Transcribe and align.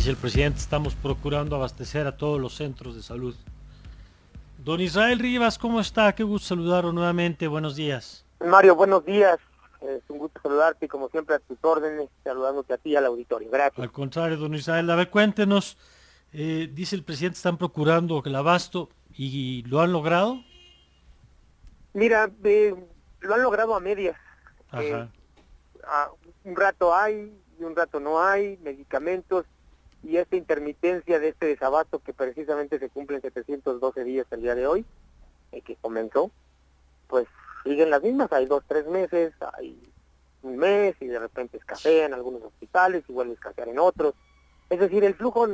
dice 0.00 0.12
el 0.12 0.16
presidente, 0.16 0.58
estamos 0.58 0.94
procurando 0.94 1.54
abastecer 1.56 2.06
a 2.06 2.16
todos 2.16 2.40
los 2.40 2.54
centros 2.54 2.96
de 2.96 3.02
salud. 3.02 3.36
Don 4.64 4.80
Israel 4.80 5.18
Rivas, 5.18 5.58
¿cómo 5.58 5.78
está? 5.78 6.14
Qué 6.14 6.22
gusto 6.22 6.48
saludarlo 6.48 6.90
nuevamente. 6.90 7.46
Buenos 7.46 7.76
días. 7.76 8.24
Mario, 8.42 8.76
buenos 8.76 9.04
días. 9.04 9.38
Es 9.82 10.00
un 10.08 10.16
gusto 10.16 10.40
saludarte 10.42 10.86
y 10.86 10.88
como 10.88 11.10
siempre 11.10 11.34
a 11.34 11.38
tus 11.38 11.58
órdenes, 11.60 12.08
saludándote 12.24 12.72
a 12.72 12.78
ti 12.78 12.96
al 12.96 13.04
auditorio. 13.04 13.50
Gracias. 13.50 13.78
Al 13.78 13.92
contrario, 13.92 14.38
don 14.38 14.54
Israel. 14.54 14.88
A 14.88 14.96
ver, 14.96 15.10
cuéntenos. 15.10 15.76
Eh, 16.32 16.70
dice 16.72 16.96
el 16.96 17.04
presidente, 17.04 17.36
están 17.36 17.58
procurando 17.58 18.22
el 18.24 18.34
abasto 18.34 18.88
y 19.14 19.64
lo 19.64 19.82
han 19.82 19.92
logrado. 19.92 20.42
Mira, 21.92 22.30
eh, 22.44 22.74
lo 23.20 23.34
han 23.34 23.42
logrado 23.42 23.74
a 23.74 23.80
medias. 23.80 24.16
Eh, 24.72 25.06
un 26.44 26.56
rato 26.56 26.94
hay 26.94 27.38
y 27.58 27.64
un 27.64 27.76
rato 27.76 28.00
no 28.00 28.18
hay 28.18 28.58
medicamentos 28.62 29.44
y 30.02 30.16
esta 30.16 30.36
intermitencia 30.36 31.18
de 31.18 31.28
este 31.28 31.46
desabasto 31.46 31.98
que 31.98 32.12
precisamente 32.12 32.78
se 32.78 32.88
cumple 32.88 33.16
en 33.16 33.22
712 33.22 34.04
días 34.04 34.26
el 34.30 34.42
día 34.42 34.54
de 34.54 34.66
hoy, 34.66 34.84
eh, 35.52 35.60
que 35.62 35.76
comenzó, 35.76 36.30
pues 37.06 37.26
siguen 37.64 37.90
las 37.90 38.02
mismas, 38.02 38.32
hay 38.32 38.46
dos, 38.46 38.64
tres 38.66 38.86
meses, 38.86 39.34
hay 39.54 39.80
un 40.42 40.56
mes 40.56 40.96
y 41.00 41.06
de 41.06 41.18
repente 41.18 41.58
escasea 41.58 42.06
en 42.06 42.14
algunos 42.14 42.42
hospitales 42.42 43.04
y 43.08 43.12
vuelve 43.12 43.32
a 43.32 43.34
escasear 43.34 43.68
en 43.68 43.78
otros. 43.78 44.14
Es 44.70 44.80
decir, 44.80 45.04
el 45.04 45.14
flujo 45.14 45.46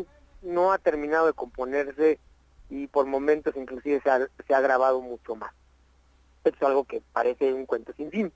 no 0.42 0.72
ha 0.72 0.78
terminado 0.78 1.26
de 1.26 1.32
componerse 1.32 2.20
y 2.70 2.86
por 2.86 3.06
momentos 3.06 3.56
inclusive 3.56 4.00
se 4.00 4.10
ha, 4.10 4.28
se 4.46 4.54
ha 4.54 4.58
agravado 4.58 5.00
mucho 5.00 5.34
más. 5.34 5.52
Esto 6.44 6.56
es 6.56 6.62
algo 6.62 6.84
que 6.84 7.02
parece 7.12 7.52
un 7.52 7.66
cuento 7.66 7.92
sin 7.94 8.10
fin 8.10 8.32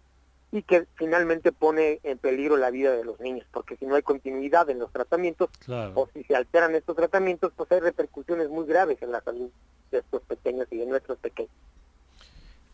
y 0.52 0.62
que 0.62 0.86
finalmente 0.94 1.52
pone 1.52 2.00
en 2.02 2.18
peligro 2.18 2.56
la 2.56 2.70
vida 2.70 2.92
de 2.92 3.04
los 3.04 3.20
niños, 3.20 3.46
porque 3.52 3.76
si 3.76 3.86
no 3.86 3.94
hay 3.94 4.02
continuidad 4.02 4.68
en 4.68 4.80
los 4.80 4.92
tratamientos 4.92 5.48
o 5.94 6.08
si 6.12 6.24
se 6.24 6.34
alteran 6.34 6.74
estos 6.74 6.96
tratamientos, 6.96 7.52
pues 7.54 7.70
hay 7.70 7.80
repercusiones 7.80 8.48
muy 8.48 8.66
graves 8.66 9.00
en 9.02 9.12
la 9.12 9.20
salud 9.20 9.50
de 9.92 9.98
estos 9.98 10.22
pequeños 10.22 10.66
y 10.70 10.78
de 10.78 10.86
nuestros 10.86 11.18
pequeños. 11.18 11.52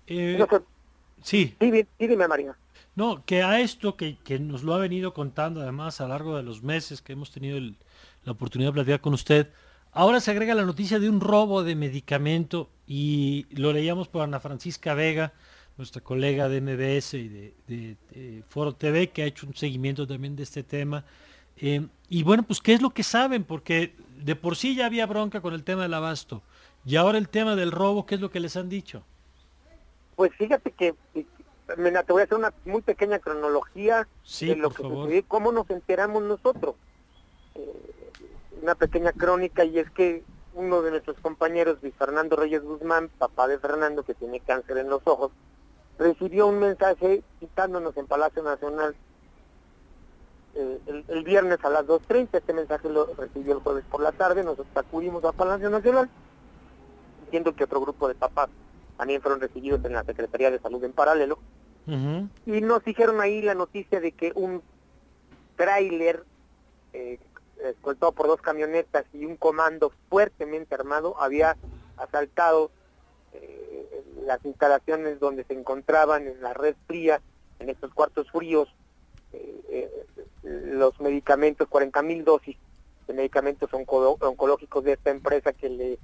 Eh, 0.06 0.38
sí. 1.22 1.54
sí. 1.58 1.86
Dime, 1.98 2.28
Marina. 2.28 2.56
No, 2.94 3.24
que 3.26 3.42
a 3.42 3.60
esto 3.60 3.96
que, 3.96 4.16
que, 4.24 4.38
nos 4.38 4.62
lo 4.62 4.72
ha 4.72 4.78
venido 4.78 5.12
contando 5.12 5.60
además 5.60 6.00
a 6.00 6.04
lo 6.04 6.10
largo 6.10 6.36
de 6.36 6.42
los 6.42 6.62
meses 6.62 7.02
que 7.02 7.12
hemos 7.12 7.30
tenido 7.30 7.58
la 8.24 8.32
oportunidad 8.32 8.70
de 8.70 8.74
platicar 8.74 9.00
con 9.02 9.12
usted, 9.12 9.50
ahora 9.92 10.20
se 10.20 10.30
agrega 10.30 10.54
la 10.54 10.64
noticia 10.64 10.98
de 10.98 11.10
un 11.10 11.20
robo 11.20 11.62
de 11.62 11.74
medicamento 11.74 12.70
y 12.86 13.46
lo 13.50 13.72
leíamos 13.74 14.08
por 14.08 14.22
Ana 14.22 14.40
Francisca 14.40 14.94
Vega, 14.94 15.34
nuestra 15.76 16.00
colega 16.02 16.48
de 16.48 16.60
MBS 16.60 17.14
y 17.14 17.28
de, 17.28 18.42
Foro 18.48 18.74
TV, 18.74 19.10
que 19.10 19.22
ha 19.22 19.26
hecho 19.26 19.46
un 19.46 19.54
seguimiento 19.54 20.06
también 20.06 20.36
de 20.36 20.42
este 20.42 20.62
tema. 20.62 21.04
Eh, 21.58 21.86
y 22.08 22.22
bueno, 22.22 22.42
pues 22.42 22.60
¿qué 22.60 22.72
es 22.72 22.82
lo 22.82 22.90
que 22.90 23.02
saben? 23.02 23.44
Porque 23.44 23.94
de 24.22 24.36
por 24.36 24.56
sí 24.56 24.74
ya 24.74 24.86
había 24.86 25.06
bronca 25.06 25.40
con 25.40 25.54
el 25.54 25.64
tema 25.64 25.82
del 25.82 25.94
abasto. 25.94 26.42
Y 26.84 26.96
ahora 26.96 27.18
el 27.18 27.28
tema 27.28 27.56
del 27.56 27.72
robo, 27.72 28.06
¿qué 28.06 28.14
es 28.14 28.20
lo 28.20 28.30
que 28.30 28.40
les 28.40 28.56
han 28.56 28.68
dicho? 28.68 29.02
Pues 30.14 30.32
fíjate 30.34 30.70
que, 30.70 30.94
te 31.14 32.12
voy 32.12 32.20
a 32.20 32.24
hacer 32.24 32.38
una 32.38 32.54
muy 32.64 32.80
pequeña 32.80 33.18
cronología 33.18 34.08
de 34.40 34.56
lo 34.56 34.70
que 34.70 34.82
sucedió, 34.82 35.24
cómo 35.28 35.52
nos 35.52 35.68
enteramos 35.68 36.22
nosotros. 36.22 36.76
Eh, 37.54 37.82
una 38.62 38.74
pequeña 38.74 39.12
crónica 39.12 39.64
y 39.64 39.78
es 39.78 39.90
que 39.90 40.22
uno 40.54 40.80
de 40.80 40.90
nuestros 40.90 41.18
compañeros, 41.20 41.78
Luis 41.82 41.94
Fernando 41.94 42.34
Reyes 42.34 42.62
Guzmán, 42.62 43.10
papá 43.18 43.46
de 43.46 43.58
Fernando, 43.58 44.02
que 44.04 44.14
tiene 44.14 44.40
cáncer 44.40 44.78
en 44.78 44.88
los 44.88 45.02
ojos, 45.04 45.32
recibió 45.98 46.46
un 46.46 46.58
mensaje 46.58 47.22
citándonos 47.40 47.96
en 47.96 48.06
Palacio 48.06 48.42
Nacional 48.42 48.94
eh, 50.54 51.02
el, 51.08 51.22
viernes 51.22 51.58
a 51.64 51.70
las 51.70 51.86
2.30, 51.86 52.28
este 52.32 52.54
mensaje 52.54 52.88
lo 52.88 53.12
recibió 53.14 53.52
el 53.54 53.60
jueves 53.60 53.84
por 53.90 54.00
la 54.00 54.12
tarde, 54.12 54.42
nosotros 54.42 54.74
acudimos 54.74 55.22
a 55.24 55.32
Palacio 55.32 55.68
Nacional, 55.68 56.08
entiendo 57.24 57.54
que 57.54 57.64
otro 57.64 57.80
grupo 57.82 58.08
de 58.08 58.14
papás 58.14 58.48
también 58.96 59.20
fueron 59.20 59.40
recibidos 59.40 59.84
en 59.84 59.92
la 59.92 60.04
Secretaría 60.04 60.50
de 60.50 60.58
Salud 60.58 60.82
en 60.82 60.92
paralelo, 60.92 61.38
y 62.46 62.60
nos 62.62 62.82
dijeron 62.84 63.20
ahí 63.20 63.42
la 63.42 63.54
noticia 63.54 64.00
de 64.00 64.10
que 64.10 64.32
un 64.34 64.60
tráiler 65.56 66.24
eh, 66.92 67.20
escoltado 67.62 68.12
por 68.12 68.26
dos 68.26 68.40
camionetas 68.40 69.04
y 69.12 69.24
un 69.24 69.36
comando 69.36 69.92
fuertemente 70.08 70.74
armado 70.74 71.20
había 71.20 71.56
asaltado 71.96 72.70
las 74.24 74.44
instalaciones 74.44 75.20
donde 75.20 75.44
se 75.44 75.54
encontraban 75.54 76.26
en 76.26 76.42
la 76.42 76.52
red 76.52 76.74
fría, 76.86 77.20
en 77.58 77.68
estos 77.68 77.92
cuartos 77.94 78.30
fríos, 78.30 78.68
eh, 79.32 79.60
eh, 79.68 79.90
los 80.42 81.00
medicamentos, 81.00 81.68
40 81.68 82.02
mil 82.02 82.24
dosis 82.24 82.56
de 83.06 83.14
medicamentos 83.14 83.70
oncológicos 83.72 84.84
de 84.84 84.92
esta 84.92 85.10
empresa 85.10 85.52
que 85.52 85.68
le 85.68 85.98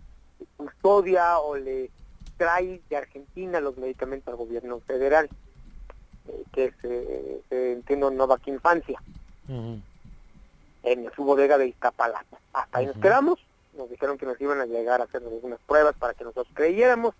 custodia 0.57 1.39
o 1.39 1.57
le 1.57 1.91
trae 2.37 2.81
de 2.89 2.97
Argentina 2.97 3.61
los 3.61 3.77
medicamentos 3.77 4.29
al 4.29 4.37
gobierno 4.37 4.81
federal, 4.81 5.29
que 6.53 6.67
es, 6.67 6.75
entiendo, 7.51 8.11
Novak 8.11 8.47
Infancia, 8.47 9.01
en 9.49 11.11
su 11.15 11.25
bodega 11.25 11.59
de 11.59 11.69
Iztapalapa. 11.69 12.39
Hasta 12.53 12.79
ahí 12.79 12.87
nos 12.87 12.99
quedamos, 12.99 13.39
nos 13.77 13.89
dijeron 13.91 14.19
que 14.19 14.27
nos 14.27 14.41
iban 14.41 14.61
a 14.61 14.67
llegar 14.67 15.01
a 15.01 15.05
hacer 15.05 15.23
algunas 15.23 15.61
pruebas 15.61 15.95
para 15.97 16.15
que 16.15 16.25
nosotros 16.25 16.49
creyéramos, 16.55 17.15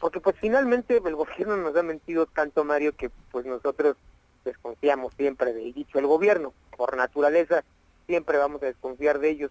porque 0.00 0.20
pues 0.20 0.36
finalmente 0.40 0.96
el 1.04 1.14
gobierno 1.14 1.56
nos 1.56 1.76
ha 1.76 1.82
mentido 1.82 2.26
tanto, 2.26 2.64
Mario, 2.64 2.94
que 2.96 3.10
pues 3.30 3.44
nosotros 3.44 3.96
desconfiamos 4.44 5.12
siempre 5.14 5.52
del 5.52 5.72
dicho 5.72 5.98
del 5.98 6.06
gobierno. 6.06 6.52
Por 6.76 6.96
naturaleza 6.96 7.64
siempre 8.06 8.38
vamos 8.38 8.62
a 8.62 8.66
desconfiar 8.66 9.18
de 9.18 9.30
ellos, 9.30 9.50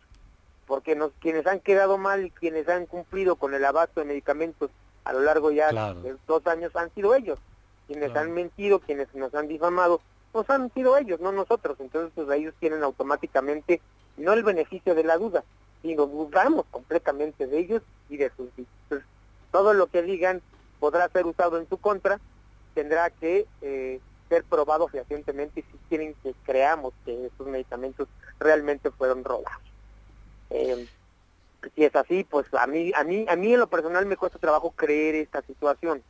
porque 0.67 0.95
nos, 0.95 1.11
quienes 1.19 1.45
han 1.47 1.59
quedado 1.59 1.97
mal 1.97 2.25
y 2.25 2.31
quienes 2.31 2.67
han 2.69 2.85
cumplido 2.85 3.35
con 3.35 3.53
el 3.53 3.65
abasto 3.65 3.99
de 3.99 4.07
medicamentos 4.07 4.71
a 5.03 5.13
lo 5.13 5.21
largo 5.21 5.51
ya 5.51 5.71
de 5.71 6.15
dos 6.27 6.47
años 6.47 6.75
han 6.75 6.93
sido 6.93 7.13
ellos. 7.15 7.39
Quienes 7.87 8.15
han 8.15 8.31
mentido, 8.31 8.79
quienes 8.79 9.13
nos 9.13 9.35
han 9.35 9.49
difamado, 9.49 9.99
nos 10.33 10.49
han 10.49 10.71
sido 10.73 10.97
ellos, 10.97 11.19
no 11.19 11.31
nosotros. 11.31 11.77
Entonces 11.79 12.11
pues 12.15 12.29
ellos 12.31 12.53
tienen 12.59 12.81
automáticamente 12.81 13.81
no 14.17 14.33
el 14.33 14.43
beneficio 14.43 14.95
de 14.95 15.03
la 15.03 15.17
duda, 15.17 15.43
sino 15.81 16.05
dudamos 16.05 16.65
completamente 16.71 17.45
de 17.45 17.59
ellos 17.59 17.81
y 18.09 18.17
de 18.17 18.31
sus 18.37 18.47
todo 19.53 19.73
lo 19.75 19.87
que 19.87 20.01
digan 20.01 20.41
podrá 20.79 21.07
ser 21.09 21.27
usado 21.27 21.57
en 21.57 21.69
su 21.69 21.77
contra, 21.77 22.19
tendrá 22.73 23.11
que 23.11 23.45
eh, 23.61 24.01
ser 24.27 24.43
probado 24.43 24.87
fehacientemente 24.87 25.63
si 25.71 25.77
quieren 25.87 26.15
que 26.23 26.33
creamos 26.43 26.91
que 27.05 27.27
estos 27.27 27.47
medicamentos 27.47 28.09
realmente 28.39 28.89
fueron 28.89 29.23
robados. 29.23 29.61
Eh, 30.49 30.87
si 31.75 31.85
es 31.85 31.95
así, 31.95 32.23
pues 32.23 32.47
a 32.53 32.65
mí, 32.65 32.91
a 32.95 33.03
mí, 33.03 33.25
a 33.29 33.35
mí 33.35 33.53
en 33.53 33.59
lo 33.59 33.67
personal 33.67 34.07
me 34.07 34.17
cuesta 34.17 34.39
trabajo 34.39 34.71
creer 34.71 35.15
esta 35.15 35.43
situación. 35.43 36.03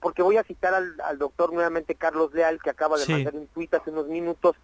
Porque 0.00 0.22
voy 0.22 0.36
a 0.36 0.44
citar 0.44 0.74
al, 0.74 1.18
doctor 1.18 1.52
nuevamente 1.52 1.94
Carlos 1.94 2.34
Leal, 2.34 2.60
que 2.60 2.70
acaba 2.70 2.98
de 2.98 3.06
mandar 3.06 3.34
un 3.34 3.46
tuit 3.46 3.72
hace 3.72 3.90
unos 3.90 4.08
minutos, 4.08 4.56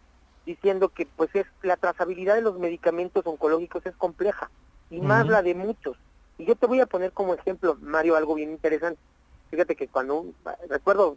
diciendo 0.44 0.88
que 0.88 1.06
pues 1.06 1.30
es 1.34 1.46
la 1.62 1.76
trazabilidad 1.76 2.34
de 2.34 2.42
los 2.42 2.58
medicamentos 2.58 3.26
oncológicos 3.26 3.86
es 3.86 3.96
compleja, 3.96 4.50
y 4.90 5.00
más 5.00 5.26
la 5.26 5.42
de 5.42 5.54
muchos. 5.54 5.96
Y 6.38 6.46
yo 6.46 6.54
te 6.54 6.66
voy 6.66 6.80
a 6.80 6.86
poner 6.86 7.12
como 7.12 7.34
ejemplo, 7.34 7.76
Mario, 7.80 8.16
algo 8.16 8.34
bien 8.36 8.50
interesante. 8.50 9.00
Fíjate 9.50 9.74
que 9.74 9.88
cuando, 9.88 10.26
recuerdo, 10.68 11.16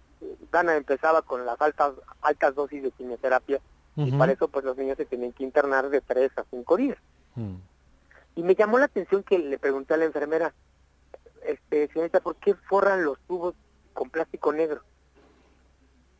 Dana 0.51 0.75
empezaba 0.75 1.21
con 1.21 1.45
las 1.45 1.61
altas, 1.61 1.93
altas 2.21 2.55
dosis 2.55 2.81
de 2.81 2.91
quimioterapia 2.91 3.59
y 3.97 4.11
para 4.13 4.31
eso 4.31 4.47
pues 4.47 4.63
los 4.63 4.77
niños 4.77 4.97
se 4.97 5.05
tienen 5.05 5.33
que 5.33 5.43
internar 5.43 5.89
de 5.89 6.01
tres 6.01 6.31
a 6.37 6.45
cinco 6.49 6.77
días. 6.77 6.97
Mm. 7.35 7.55
Y 8.35 8.43
me 8.43 8.55
llamó 8.55 8.79
la 8.79 8.85
atención 8.85 9.23
que 9.23 9.37
le 9.37 9.59
pregunté 9.59 9.93
a 9.93 9.97
la 9.97 10.05
enfermera, 10.05 10.53
este, 11.45 11.89
señorita, 11.89 12.21
¿por 12.21 12.37
qué 12.37 12.55
forran 12.55 13.03
los 13.03 13.19
tubos 13.27 13.53
con 13.93 14.09
plástico 14.09 14.53
negro? 14.53 14.81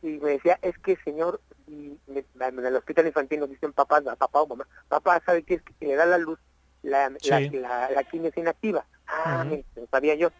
Y 0.02 0.18
me 0.18 0.32
decía, 0.32 0.58
es 0.60 0.78
que 0.78 0.96
señor, 0.96 1.40
y 1.66 1.98
en 2.06 2.66
el 2.66 2.76
hospital 2.76 3.06
infantil 3.06 3.40
nos 3.40 3.48
dicen 3.48 3.72
papá, 3.72 4.02
papá 4.02 4.42
o 4.42 4.46
mamá, 4.46 4.66
papá 4.88 5.22
sabe 5.24 5.42
que 5.42 5.54
es 5.54 5.62
que 5.62 5.86
le 5.86 5.94
da 5.94 6.04
la 6.04 6.18
luz 6.18 6.38
la, 6.82 7.10
la, 7.10 7.90
la, 7.90 8.04
quimio 8.04 8.28
es 8.28 8.36
inactiva. 8.36 8.84
Ah, 9.06 9.44
no 9.44 9.86
sabía 9.90 10.14
yo. 10.14 10.30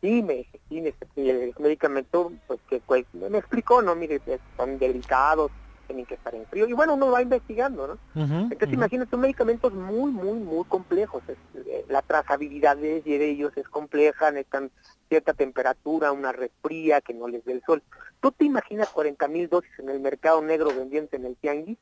Sí, 0.00 0.22
me 0.22 0.46
sí, 0.68 1.30
el 1.30 1.54
medicamento, 1.58 2.32
pues 2.46 2.60
que 2.68 2.80
pues, 2.80 3.06
me 3.12 3.38
explicó, 3.38 3.80
no, 3.80 3.94
mire, 3.94 4.20
son 4.56 4.78
delicados, 4.78 5.50
tienen 5.86 6.04
que 6.04 6.14
estar 6.14 6.34
en 6.34 6.46
frío. 6.46 6.66
Y 6.68 6.72
bueno, 6.72 6.94
uno 6.94 7.10
va 7.10 7.22
investigando, 7.22 7.86
¿no? 7.86 7.98
Entonces 8.14 8.72
imagínate, 8.72 9.10
son 9.10 9.20
medicamentos 9.20 9.72
muy, 9.72 10.10
muy, 10.10 10.38
muy 10.38 10.64
complejos. 10.64 11.22
Eh, 11.54 11.84
la 11.88 12.02
trazabilidad 12.02 12.76
de 12.76 13.02
ellos 13.06 13.52
es 13.56 13.68
compleja, 13.68 14.30
necesitan 14.30 14.70
cierta 15.08 15.32
temperatura, 15.32 16.12
una 16.12 16.32
resfría, 16.32 17.00
que 17.00 17.14
no 17.14 17.28
les 17.28 17.44
dé 17.44 17.52
el 17.52 17.62
sol. 17.64 17.82
¿Tú 18.20 18.32
te 18.32 18.44
imaginas 18.44 18.88
40 18.90 19.28
mil 19.28 19.48
dosis 19.48 19.78
en 19.78 19.88
el 19.88 20.00
mercado 20.00 20.42
negro 20.42 20.68
vendiendo 20.74 21.10
en 21.12 21.26
el 21.26 21.36
tianguis? 21.36 21.78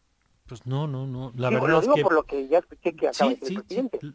Pues 0.46 0.66
no, 0.66 0.86
no, 0.86 1.06
no. 1.06 1.32
La 1.36 1.50
verdad 1.50 1.82
es 1.82 1.88
que... 1.88 2.02
por 2.02 2.12
lo 2.12 2.24
que 2.24 2.48
ya 2.48 2.58
escuché 2.58 2.94
que 2.94 3.08
acaba 3.08 3.32
sí, 3.42 3.58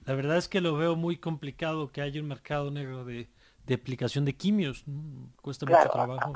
La 0.05 0.13
verdad 0.13 0.37
es 0.37 0.47
que 0.47 0.61
lo 0.61 0.75
veo 0.75 0.95
muy 0.95 1.17
complicado 1.17 1.91
que 1.91 2.01
haya 2.01 2.21
un 2.21 2.27
mercado 2.27 2.69
negro 2.69 3.05
de, 3.05 3.29
de 3.65 3.73
aplicación 3.73 4.25
de 4.25 4.35
quimios. 4.35 4.83
Cuesta 5.41 5.65
mucho 5.65 5.89
trabajo. 5.89 6.33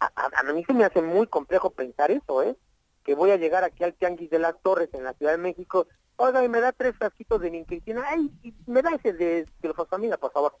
A, 0.00 0.52
mí 0.52 0.64
se 0.64 0.72
me 0.72 0.84
hace 0.84 1.02
muy 1.02 1.26
complejo 1.26 1.70
pensar 1.70 2.10
eso, 2.10 2.42
¿eh? 2.42 2.56
que 3.04 3.14
voy 3.14 3.30
a 3.30 3.36
llegar 3.36 3.64
aquí 3.64 3.84
al 3.84 3.94
Tianguis 3.94 4.30
de 4.30 4.38
las 4.38 4.60
Torres 4.62 4.88
en 4.92 5.04
la 5.04 5.14
Ciudad 5.14 5.32
de 5.32 5.38
México, 5.38 5.86
oiga, 6.16 6.44
y 6.44 6.48
me 6.48 6.60
da 6.60 6.72
tres 6.72 6.96
frasquitos 6.96 7.40
de 7.40 7.50
vincristina, 7.50 8.04
ay, 8.06 8.30
y 8.42 8.54
me 8.66 8.82
da 8.82 8.90
ese 8.94 9.12
de 9.12 9.46
ciclofosfamida, 9.56 10.18
por 10.18 10.32
favor. 10.32 10.56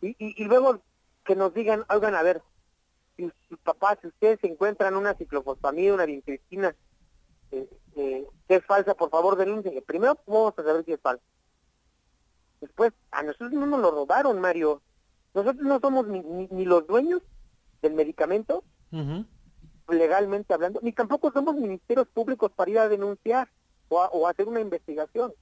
y, 0.00 0.16
y, 0.18 0.44
luego 0.44 0.80
que 1.24 1.36
nos 1.36 1.52
digan, 1.54 1.84
oigan, 1.88 2.14
a 2.14 2.22
ver, 2.22 2.42
si, 3.16 3.30
papá, 3.62 3.96
si 4.00 4.08
ustedes 4.08 4.42
encuentran 4.42 4.96
una 4.96 5.14
ciclofosfamida, 5.14 5.94
una 5.94 6.06
vincristina, 6.06 6.74
eh, 7.50 7.68
eh, 7.96 8.26
que 8.48 8.56
es 8.56 8.64
falsa, 8.64 8.94
por 8.94 9.10
favor 9.10 9.36
denúncienle. 9.36 9.82
Primero 9.82 10.18
vamos 10.26 10.54
a 10.56 10.62
saber 10.62 10.84
si 10.84 10.92
es 10.92 11.00
falsa. 11.00 11.24
Después, 12.60 12.92
a 13.10 13.22
nosotros 13.22 13.52
no 13.52 13.66
nos 13.66 13.80
lo 13.80 13.90
robaron, 13.90 14.40
Mario. 14.40 14.80
Nosotros 15.34 15.64
no 15.66 15.80
somos 15.80 16.06
ni, 16.06 16.64
los 16.64 16.86
dueños 16.86 17.22
del 17.80 17.94
medicamento, 17.94 18.62
legalmente 19.88 20.54
hablando, 20.54 20.78
ni 20.82 20.92
tampoco 20.92 21.32
somos 21.32 21.56
ministerios 21.56 22.06
públicos 22.08 22.52
para 22.54 22.70
ir 22.70 22.78
a 22.78 22.88
denunciar 22.88 23.48
o, 23.88 24.28
hacer 24.28 24.48
una 24.48 24.60
investigación. 24.60 25.32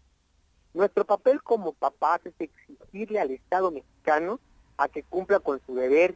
Nuestro 0.72 1.04
papel 1.04 1.42
como 1.42 1.72
papás 1.72 2.20
es 2.24 2.34
exigirle 2.38 3.20
al 3.20 3.32
Estado 3.32 3.70
mexicano 3.70 4.40
a 4.76 4.88
que 4.88 5.02
cumpla 5.02 5.40
con 5.40 5.60
su 5.66 5.74
deber 5.74 6.14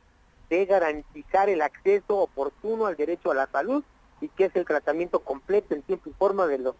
de 0.48 0.66
garantizar 0.66 1.48
el 1.48 1.62
acceso 1.62 2.18
oportuno 2.18 2.86
al 2.86 2.96
derecho 2.96 3.30
a 3.30 3.34
la 3.34 3.46
salud 3.48 3.84
y 4.20 4.28
que 4.28 4.46
es 4.46 4.56
el 4.56 4.64
tratamiento 4.64 5.20
completo 5.20 5.74
en 5.74 5.82
tiempo 5.82 6.10
y 6.10 6.12
forma 6.12 6.46
de 6.46 6.58
los 6.58 6.74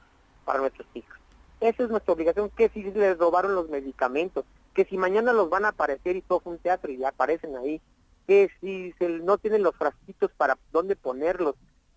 para 0.45 0.61
nuestros 0.61 0.87
hijos. 0.95 1.19
Esa 1.61 1.85
es 1.85 1.91
nuestra 1.91 2.13
obligación, 2.13 2.51
que 2.51 2.69
si 2.69 2.83
les 2.83 3.17
robaron 3.19 3.55
los 3.55 3.69
medicamentos, 3.69 4.45
que 4.75 4.85
si 4.85 4.99
mañana 4.99 5.33
los 5.33 5.49
van 5.49 5.65
a 5.65 5.69
aparecer 5.69 6.17
y 6.17 6.23
todo 6.23 6.41
fue 6.41 6.53
un 6.53 6.59
teatro 6.59 6.93
y 6.93 7.03
aparecen 7.05 7.57
ahí, 7.57 7.81
que 8.27 8.51
si 8.61 8.93
se, 8.99 9.09
no 9.09 9.39
tienen 9.39 9.63
los 9.63 9.75
frasquitos 9.77 10.31
para 10.33 10.59
dónde 10.73 10.97
ponerlos, 10.97 11.55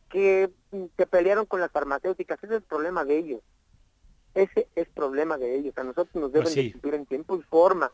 que 0.10 0.50
se 0.72 1.06
pelearon 1.06 1.46
con 1.46 1.60
las 1.60 1.72
farmacéuticas, 1.72 2.38
ese 2.38 2.56
es 2.56 2.62
el 2.62 2.68
problema 2.68 3.04
de 3.04 3.18
ellos. 3.18 3.42
Ese 4.34 4.68
es 4.76 4.88
problema 4.90 5.38
de 5.38 5.56
ellos. 5.56 5.78
A 5.78 5.84
nosotros 5.84 6.16
nos 6.16 6.32
deben 6.32 6.54
pues 6.54 6.72
cumplir 6.72 6.94
en 6.94 7.06
tiempo 7.06 7.36
y 7.36 7.42
forma 7.44 7.92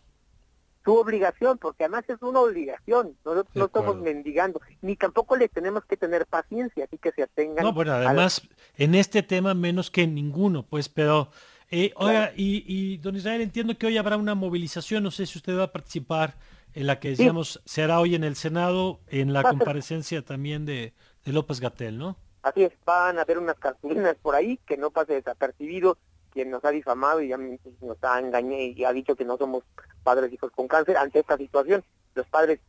su 0.83 0.95
obligación, 0.95 1.57
porque 1.57 1.85
además 1.85 2.03
es 2.07 2.21
una 2.21 2.41
obligación, 2.41 3.15
nosotros 3.23 3.55
no 3.55 3.65
estamos 3.65 3.95
mendigando, 3.97 4.61
ni 4.81 4.95
tampoco 4.95 5.35
le 5.35 5.47
tenemos 5.47 5.85
que 5.85 5.97
tener 5.97 6.25
paciencia, 6.25 6.85
así 6.85 6.97
que 6.97 7.11
se 7.11 7.23
atengan. 7.23 7.63
No, 7.63 7.73
bueno, 7.73 7.93
además, 7.93 8.41
en 8.75 8.95
este 8.95 9.23
tema 9.23 9.53
menos 9.53 9.89
que 9.89 10.03
en 10.03 10.15
ninguno, 10.15 10.63
pues, 10.63 10.89
pero, 10.89 11.29
eh, 11.71 11.93
oiga, 11.95 12.33
y, 12.35 12.63
y, 12.67 12.97
don 12.97 13.15
Israel, 13.15 13.41
entiendo 13.41 13.77
que 13.77 13.87
hoy 13.87 13.97
habrá 13.97 14.17
una 14.17 14.35
movilización, 14.35 15.03
no 15.03 15.11
sé 15.11 15.25
si 15.25 15.37
usted 15.37 15.57
va 15.57 15.63
a 15.63 15.71
participar 15.71 16.35
en 16.73 16.87
la 16.87 16.99
que, 16.99 17.09
decíamos, 17.09 17.61
se 17.65 17.83
hará 17.83 17.99
hoy 17.99 18.15
en 18.15 18.23
el 18.23 18.35
Senado, 18.35 18.99
en 19.07 19.31
la 19.31 19.43
comparecencia 19.43 20.23
también 20.23 20.65
de, 20.65 20.93
de 21.23 21.33
López 21.33 21.59
Gatel, 21.59 21.97
¿no? 21.97 22.17
Así 22.41 22.63
es, 22.63 22.73
van 22.85 23.19
a 23.19 23.21
haber 23.21 23.37
unas 23.37 23.57
cartulinas 23.57 24.17
por 24.21 24.35
ahí 24.35 24.59
que 24.65 24.75
no 24.75 24.91
pase 24.91 25.13
desapercibido 25.13 25.97
quien 26.33 26.49
nos 26.49 26.65
ha 26.65 26.71
difamado 26.71 27.21
y 27.21 27.29
ya 27.29 27.37
nos 27.37 28.03
ha 28.03 28.19
engañado 28.19 28.61
y 28.61 28.83
ha 28.83 28.91
dicho 28.91 29.15
que 29.15 29.23
no 29.23 29.37
somos 29.37 29.63
padres 30.03 30.33
hijos 30.33 30.51
con 30.51 30.67
cáncer. 30.67 30.97
Ante 30.97 31.19
esta 31.19 31.37
situación, 31.37 31.83
los 32.15 32.27
padres, 32.27 32.59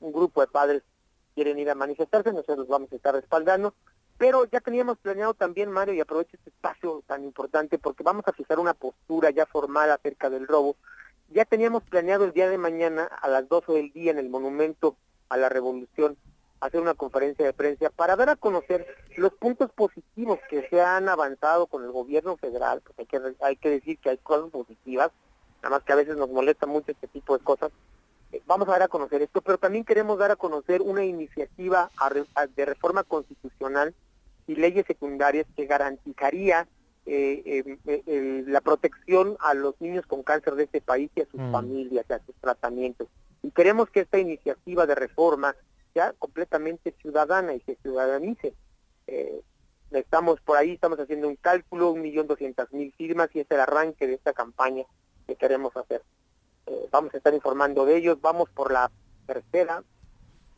un 0.00 0.12
grupo 0.12 0.40
de 0.40 0.46
padres 0.46 0.82
quieren 1.34 1.58
ir 1.58 1.70
a 1.70 1.74
manifestarse, 1.74 2.32
nosotros 2.32 2.58
los 2.58 2.68
vamos 2.68 2.90
a 2.90 2.96
estar 2.96 3.14
respaldando, 3.14 3.74
pero 4.16 4.46
ya 4.46 4.60
teníamos 4.60 4.98
planeado 4.98 5.34
también, 5.34 5.70
Mario, 5.70 5.94
y 5.94 6.00
aprovecho 6.00 6.36
este 6.36 6.50
espacio 6.50 7.04
tan 7.06 7.22
importante 7.22 7.78
porque 7.78 8.02
vamos 8.02 8.24
a 8.26 8.32
fijar 8.32 8.58
una 8.58 8.74
postura 8.74 9.30
ya 9.30 9.46
formada 9.46 9.94
acerca 9.94 10.30
del 10.30 10.48
robo. 10.48 10.76
Ya 11.28 11.44
teníamos 11.44 11.82
planeado 11.84 12.24
el 12.24 12.32
día 12.32 12.48
de 12.48 12.58
mañana 12.58 13.04
a 13.04 13.28
las 13.28 13.48
12 13.48 13.72
del 13.72 13.92
día 13.92 14.10
en 14.10 14.18
el 14.18 14.30
Monumento 14.30 14.96
a 15.28 15.36
la 15.36 15.50
Revolución 15.50 16.16
hacer 16.60 16.80
una 16.80 16.94
conferencia 16.94 17.44
de 17.44 17.52
prensa 17.52 17.90
para 17.90 18.16
dar 18.16 18.30
a 18.30 18.36
conocer 18.36 18.86
los 19.16 19.32
puntos 19.34 19.70
positivos 19.72 20.38
que 20.50 20.68
se 20.68 20.80
han 20.80 21.08
avanzado 21.08 21.66
con 21.66 21.84
el 21.84 21.92
gobierno 21.92 22.36
federal, 22.36 22.80
porque 22.82 23.02
hay 23.02 23.06
que, 23.06 23.36
hay 23.40 23.56
que 23.56 23.70
decir 23.70 23.98
que 23.98 24.10
hay 24.10 24.18
cosas 24.18 24.50
positivas, 24.50 25.10
nada 25.62 25.76
más 25.76 25.84
que 25.84 25.92
a 25.92 25.96
veces 25.96 26.16
nos 26.16 26.30
molesta 26.30 26.66
mucho 26.66 26.92
este 26.92 27.08
tipo 27.08 27.36
de 27.36 27.44
cosas. 27.44 27.70
Eh, 28.32 28.42
vamos 28.46 28.68
a 28.68 28.72
dar 28.72 28.82
a 28.82 28.88
conocer 28.88 29.22
esto, 29.22 29.40
pero 29.40 29.58
también 29.58 29.84
queremos 29.84 30.18
dar 30.18 30.30
a 30.30 30.36
conocer 30.36 30.82
una 30.82 31.04
iniciativa 31.04 31.90
de 32.54 32.64
reforma 32.64 33.04
constitucional 33.04 33.94
y 34.46 34.56
leyes 34.56 34.86
secundarias 34.86 35.46
que 35.56 35.66
garantizaría 35.66 36.66
eh, 37.06 37.78
eh, 37.86 38.44
la 38.46 38.60
protección 38.60 39.36
a 39.40 39.54
los 39.54 39.80
niños 39.80 40.04
con 40.06 40.22
cáncer 40.22 40.56
de 40.56 40.64
este 40.64 40.82
país 40.82 41.10
y 41.14 41.22
a 41.22 41.26
sus 41.26 41.40
mm. 41.40 41.52
familias 41.52 42.06
y 42.08 42.12
a 42.12 42.20
sus 42.24 42.34
tratamientos. 42.36 43.08
Y 43.42 43.50
queremos 43.50 43.88
que 43.88 44.00
esta 44.00 44.18
iniciativa 44.18 44.84
de 44.84 44.94
reforma 44.94 45.54
completamente 46.18 46.94
ciudadana 47.00 47.54
y 47.54 47.60
se 47.60 47.76
ciudadanice. 47.76 48.54
Eh, 49.06 49.42
estamos 49.90 50.40
por 50.40 50.56
ahí, 50.56 50.72
estamos 50.72 50.98
haciendo 51.00 51.28
un 51.28 51.36
cálculo, 51.36 51.90
un 51.90 52.02
millón 52.02 52.26
doscientas 52.26 52.72
mil 52.72 52.92
firmas 52.92 53.30
y 53.34 53.40
es 53.40 53.50
el 53.50 53.60
arranque 53.60 54.06
de 54.06 54.14
esta 54.14 54.32
campaña 54.32 54.84
que 55.26 55.36
queremos 55.36 55.76
hacer. 55.76 56.02
Eh, 56.66 56.88
vamos 56.90 57.14
a 57.14 57.16
estar 57.16 57.34
informando 57.34 57.84
de 57.84 57.96
ellos, 57.96 58.20
vamos 58.20 58.48
por 58.50 58.72
la 58.72 58.90
tercera, 59.26 59.82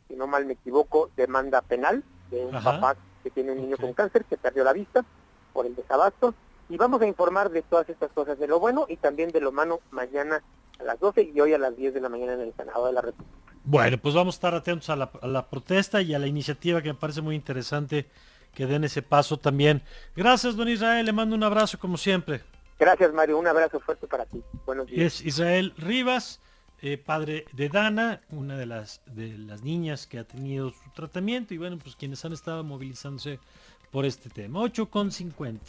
si 0.07 0.15
no 0.15 0.27
mal 0.27 0.45
me 0.45 0.53
equivoco, 0.53 1.09
demanda 1.15 1.61
penal 1.61 2.03
de 2.29 2.45
un 2.45 2.63
papá 2.63 2.95
que 3.23 3.29
tiene 3.29 3.51
un 3.51 3.61
niño 3.61 3.77
con 3.77 3.93
cáncer 3.93 4.25
que 4.25 4.37
perdió 4.37 4.63
la 4.63 4.73
vista 4.73 5.05
por 5.53 5.65
el 5.65 5.75
desabasto 5.75 6.33
y 6.69 6.77
vamos 6.77 7.01
a 7.01 7.07
informar 7.07 7.49
de 7.49 7.61
todas 7.61 7.89
estas 7.89 8.11
cosas, 8.11 8.39
de 8.39 8.47
lo 8.47 8.59
bueno 8.59 8.85
y 8.87 8.97
también 8.97 9.31
de 9.31 9.41
lo 9.41 9.51
malo 9.51 9.81
mañana 9.91 10.41
a 10.79 10.83
las 10.83 10.99
12 10.99 11.31
y 11.33 11.39
hoy 11.39 11.53
a 11.53 11.57
las 11.57 11.75
10 11.75 11.93
de 11.93 12.01
la 12.01 12.09
mañana 12.09 12.33
en 12.33 12.41
el 12.41 12.53
Senado 12.55 12.85
de 12.85 12.93
la 12.93 13.01
República. 13.01 13.50
Bueno, 13.63 13.97
pues 13.97 14.15
vamos 14.15 14.35
a 14.35 14.37
estar 14.37 14.55
atentos 14.55 14.89
a 14.89 14.95
la, 14.95 15.49
protesta 15.49 16.01
y 16.01 16.13
a 16.13 16.19
la 16.19 16.27
iniciativa 16.27 16.81
que 16.81 16.89
me 16.89 16.99
parece 16.99 17.21
muy 17.21 17.35
interesante 17.35 18.07
que 18.53 18.65
den 18.65 18.83
ese 18.83 19.01
paso 19.01 19.37
también. 19.37 19.81
Gracias, 20.15 20.55
don 20.55 20.67
Israel, 20.67 21.05
le 21.05 21.13
mando 21.13 21.35
un 21.35 21.43
abrazo 21.43 21.77
como 21.77 21.97
siempre. 21.97 22.41
Gracias, 22.79 23.13
Mario, 23.13 23.37
un 23.37 23.47
abrazo 23.47 23.79
fuerte 23.79 24.07
para 24.07 24.25
ti. 24.25 24.43
Buenos 24.65 24.87
días. 24.87 25.19
Es 25.19 25.25
Israel 25.25 25.73
Rivas, 25.77 26.41
eh, 26.81 26.97
padre 26.97 27.45
de 27.53 27.69
Dana, 27.69 28.21
una 28.29 28.57
de 28.57 28.65
las, 28.65 29.01
de 29.05 29.37
las 29.37 29.61
niñas 29.61 30.07
que 30.07 30.17
ha 30.17 30.23
tenido 30.23 30.71
su 30.71 30.89
tratamiento 30.95 31.53
y 31.53 31.57
bueno, 31.57 31.77
pues 31.77 31.95
quienes 31.95 32.25
han 32.25 32.33
estado 32.33 32.63
movilizándose 32.63 33.39
por 33.91 34.05
este 34.05 34.29
tema. 34.29 34.59
8 34.61 34.89
con 34.89 35.11
50. 35.11 35.61